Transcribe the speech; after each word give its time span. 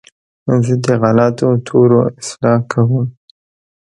زه 0.65 0.73
د 0.85 0.87
غلطو 1.01 1.47
تورو 1.67 1.99
اصلاح 2.19 2.59
کوم. 2.71 3.05